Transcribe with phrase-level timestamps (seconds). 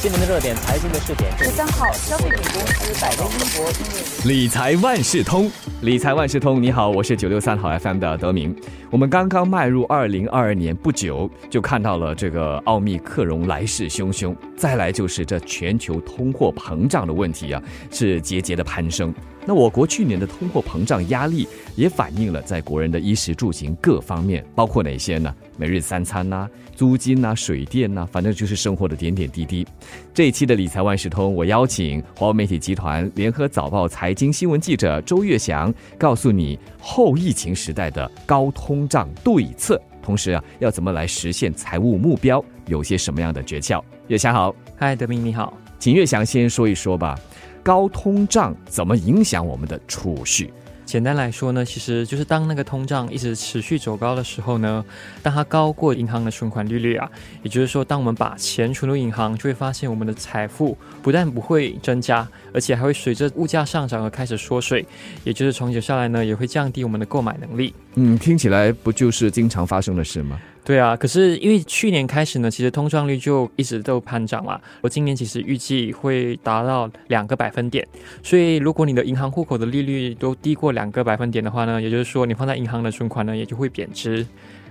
[0.00, 1.28] 新闻的热点，财经的试点。
[1.36, 8.54] 十三号，消费品公司百威英博理财万事通，理财万事通，你好，我是九六三号 FM 的德明。
[8.92, 17.60] 我们刚刚迈入二零二二年不久，就看到了这个奥密克戎来势汹汹，再来就是这全球通货膨胀的问题啊，
[17.90, 19.12] 是节节的攀升。
[19.44, 25.34] 那我国去年的通货膨胀压力也反映了在国人的衣食住行各方面，包括哪些呢？
[25.56, 26.46] 每日三餐呐，
[26.76, 29.66] 租金呐，水电呐，反正就是生活的点点滴滴。
[30.12, 43.82] 这一期的理财万事通，我邀请华为媒体集团联合早报财经新闻记者周月祥，告诉你后疫情时代的高通胀对策，同时啊，要怎么来实现财务目标，有些什么样的诀窍？
[44.08, 47.18] 月祥好，嗨，德明你好，请月祥先说一说吧，
[47.62, 50.52] 高通胀怎么影响我们的储蓄？
[50.88, 54.82] 简单来说呢，其实就是当那个通胀一直持续走高的时候呢，
[55.22, 57.06] 当它高过银行的存款利率啊，
[57.42, 64.82] 也就是说，当我们把钱存入银行，就会发现我们的财富不但不会增加，而且还会随着物价上涨而开始缩水，
[65.24, 67.74] 也就是长久下来呢，也会降低我们的购买能力。
[67.96, 70.40] 嗯，听起来不就是经常发生的事吗？
[70.68, 74.60] 对啊，可是因为去年开始呢，其实通胀率就一直都攀涨嘛。
[74.82, 77.88] 我今年其实预计会达到两个百分点，
[78.22, 84.26] 所以如果你的银行户口的利率都低过两个百分点的话呢，也就是说你放在银行的存款呢也就会贬值。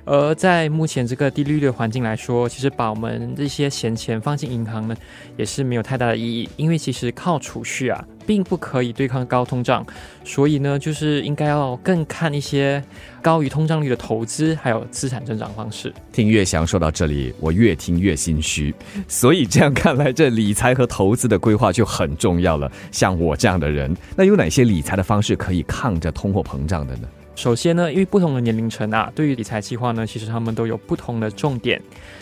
[0.05, 4.95] 而在目前这个低利率的环境来说，其实把我们这些闲钱放进银行呢，
[5.35, 9.83] 也是没有太大的意义，因为其实靠储蓄啊，并不可以对抗高通胀，
[10.25, 12.83] 所以呢，就是应该要更看一些
[13.21, 15.91] 高于通胀率的投资，还有资产增长方式。
[16.11, 18.75] 听岳翔说到这里，我越听越心虚，
[19.07, 22.69] 所以这样看来，这理财和投资的规划就很重要了。
[22.91, 27.07] 像我这样的人，那有哪些理财的方式可以抗着通货膨胀的呢？
[27.37, 31.79] 首先呢，因为不同的年龄层啊，对于理财计划呢，其实他们都有不同的重点。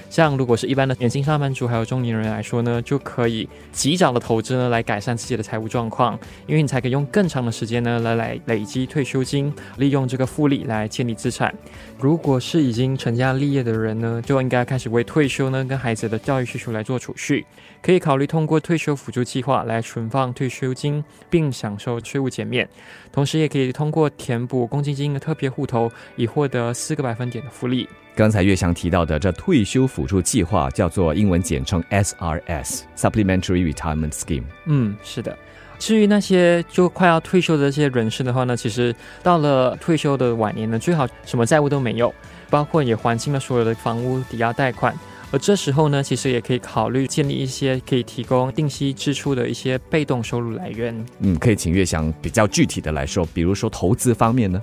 [0.09, 11.53] 像如果是一般的年轻上班族，还有中年人来说呢，就可以及早的投资呢，来改善自己的财务状况，因为你才可以用更长的时间呢，来来累积退休金，利用这个复利来建立资产。
[11.97, 17.45] 如果是已经成家立业的人呢，就应该开始为退休呢跟孩子的教育需求来做储蓄，
[17.81, 22.67] 可以考虑通过退休辅助计划来存放退休金，并享受税务减免，
[23.13, 27.87] 同时也可以通过填补公积金的特别户头，以获得四个百分点的福利。
[28.15, 34.43] 刚才岳翔提到的这退休辅助计划叫做英文简称 SRS（Supplementary Retirement Scheme）。
[34.65, 35.37] 嗯，是的。
[35.77, 42.13] 至于那些就快要退休的这些人士的话呢，其实到了退休的晚年呢，最好什么债务都没有，
[42.49, 44.97] 包括也还清了所有的房屋抵押贷款。
[45.31, 51.05] 而这时候呢，其实也可以考虑建立一些可以提供定期支出的一些被动收入来源。
[51.19, 54.61] 嗯，可以请月翔比较具体的来说，比如说投资方面呢？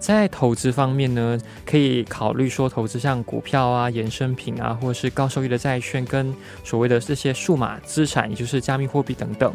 [0.00, 1.36] 在投资方面呢，
[1.66, 6.32] 可以考虑说投资像股票啊、衍生品啊，或者是高收益的债券，跟
[6.62, 9.52] 所谓的这些数码资产，也就是加密货币等等。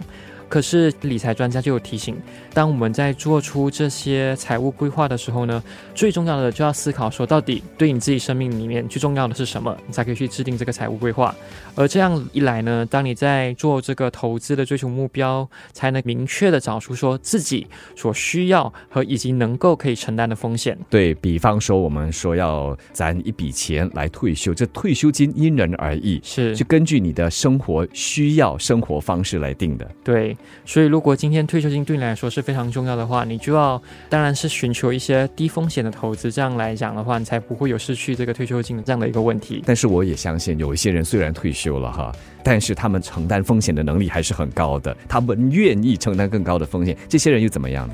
[0.54, 2.16] 可是理财专家就有提醒，
[2.54, 5.64] 当我们在做出这些财务规划的时候呢，
[5.96, 11.34] 最重要的就要思考说，到底对你自己生命里面最重要的是什么，你才可以去制定这个财务规划。
[11.74, 17.66] 而这样一来呢，当你在做这个投资的追求目标，才能明确的找出说自己
[17.96, 20.78] 所需要和以及能够可以承担的风险。
[20.88, 29.90] 对比方说，我们说要攒一笔钱来退休，这退休金因人而异，是就根据你的生活需要、生活方式来定的。
[30.04, 30.38] 对。
[30.66, 36.32] 所以，如果今天退休金对你来说是非常重要的话，你就要当然是寻求一些低风险的投资。
[36.32, 39.64] 这样来讲的话，你才不会有失去这个退休金这样的一个问题。
[39.66, 42.12] 但是，我也相信有一些人虽然退休了哈，
[42.44, 46.98] 但是他们承担风险的能力还是很高的，他们愿意承担更高的风险。
[47.08, 47.94] 这些人又怎么样呢？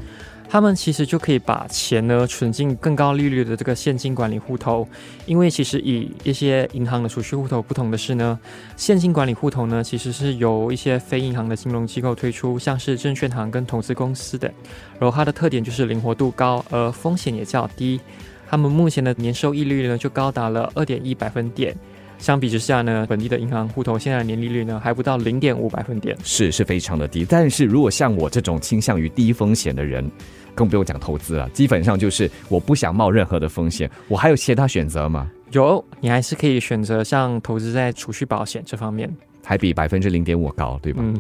[0.52, 4.88] 他们其实就可以把钱呢存进更高利率的这个现金管理户头，
[5.28, 8.38] 因为其实以一些银行的储蓄户头不同的是呢，
[8.76, 14.52] 现金管理户头呢其实是由一些非银行的金融机构推出，像是证券行跟投资公司的，
[15.00, 18.02] 然后它的特点就是灵活度高，而风险也较低。
[18.50, 21.76] 他们目前的年收益率呢就高达了二点一百分点。
[22.20, 27.26] 相比之下呢，本地的银行户头现在年利率呢还不到零点五百分点，是是非常的低。
[27.28, 30.08] 但是如果像我这种倾向于低风险的人，
[30.54, 33.90] 更不用讲投资了，基本上就是我不想冒任何的风险。
[34.10, 35.32] 我还有其他选择吗？
[35.52, 39.10] 有，你还是可以选择像投资在储蓄保险这方面。
[39.50, 41.02] 还比百分之零点五高，对吧？
[41.04, 41.20] 嗯。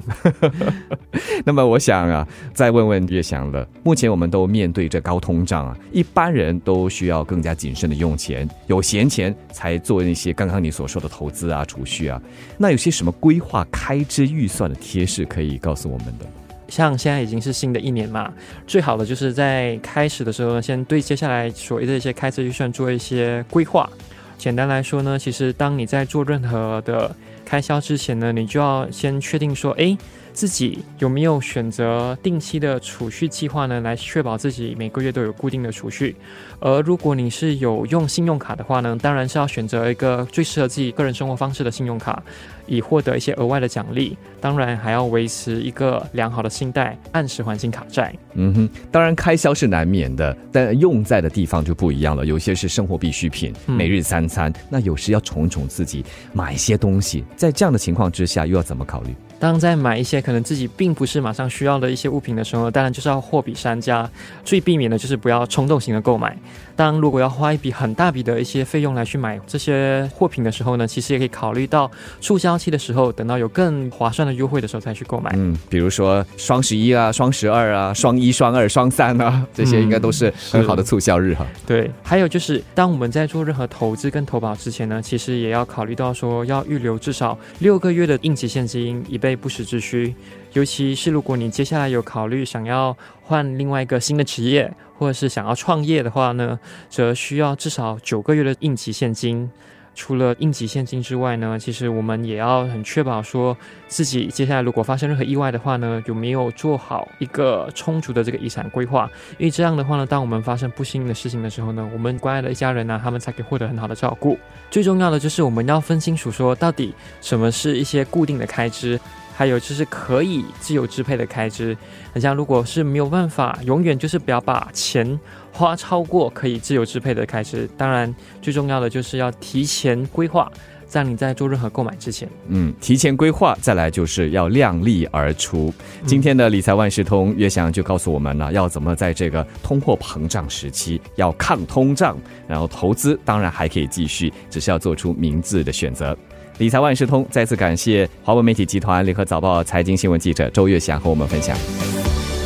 [1.43, 3.67] 那么我想啊，再问问岳翔了。
[3.81, 12.21] 目前我们都面对着高通胀啊，一般人都需要更加谨慎的用钱，有闲钱才做那些刚刚你所说的投资啊、储蓄啊。
[12.55, 16.25] 那有些什么规划开支预算的贴士可以告诉我们的？
[16.67, 18.31] 像现在已经是新的一年嘛，
[18.67, 23.89] 最好的就是在开始的时候呢，先对接下来所谓的一些开支预算做一些规划。
[24.37, 27.13] 简单来说呢，其实当你在做任何的
[27.49, 29.97] 开销之前呢，你就要先确定说，哎，
[30.33, 36.15] 自己有没有选择定期的储蓄计划呢，来确保自己每个月都有固定的储蓄。
[36.59, 42.21] 而如果你是有用信用卡的话呢，当然是要选择一个最适合自己个人生活方式的信用卡，
[42.69, 44.15] 以获得一些额外的奖励。
[44.39, 48.13] 当然还要维持一个良好的信贷，按时还清卡债。
[48.35, 52.25] 嗯哼，当然开销是难免的，但用在的地方就不一样了。
[52.25, 57.25] 有些是生活必需品，嗯每日三餐，那有时要宠宠自己，买一些东西。
[57.35, 59.13] 在这样的情况之下，又要怎么考虑？
[59.39, 64.09] 当在买一些可能自己并不是马上需要的一些物品的时候，当然就是要货比三家，
[64.43, 66.37] 最避免的就是不要冲动型的购买。
[66.75, 71.89] 当如果要花一笔很大笔的一些费用来去买这些货品的时候呢，其实也可以考虑到
[72.19, 75.31] 促销期的时候，等到有更划算的优惠的时候再去购买。
[75.35, 81.47] 嗯，比如说双十一啊、双十二啊、双一、双二、双三啊，这些应该都是很好的促销日哈。
[81.65, 90.13] 对，还有就是，当我们在做任何投资跟投保之前呢，其实也要考虑到说，要预留至少六个月的应急现金，以备不时之需。
[90.53, 96.59] 尤其是如果你接下来有考虑想要换另外一个新的职业，或者是想要创业的话呢，
[96.89, 99.49] 则需要至少九个月的应急现金。
[99.95, 103.55] 除了应急现金之外呢，其实我们也要很确保说
[103.87, 109.09] 自己接下来如果发生任何意外的话呢，有没有做好一个充足的这个遗产规划。
[109.37, 114.37] 因为这样的话呢，当我们发生不幸的事情的时候呢，我们关爱的一家人呢、他们才可以获得很好的照顾。
[114.71, 118.99] 最重要的就是我们要分清楚说，到底什么是一些固定的开支，
[119.39, 121.77] 还有就是可以自由支配的开支。
[122.11, 125.17] 很像如果是没有办法，永远就是不要把钱
[125.53, 127.65] 花超过可以自由支配的开支。
[127.77, 130.51] 当然，最重要的就是要提前规划，
[130.85, 132.27] 在你在做任何购买之前。
[132.49, 135.73] 嗯，提前规划，再来就是要量力而出。
[136.05, 146.13] 今天的理财万事通，岳翔就告诉我们了，要怎么在这个通货膨胀时期要抗通胀，然后投资当然还可以继续，只是要做出明智的选择。
[146.59, 151.57] 理财万事通再次感谢华为媒体集团联合早报财经新闻记者周月翔和我们分享。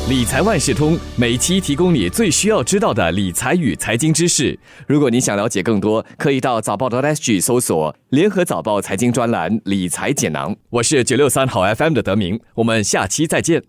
[0.07, 4.59] 理财万事通每期提供你最需要知道的理财与财经知识。
[4.85, 10.55] 如果你想了解更多，可以到早报的 SG 搜索“联合早报财经专栏理财简囊”。
[10.69, 13.63] 我是九六三好 FM 的德明，我们下期再见。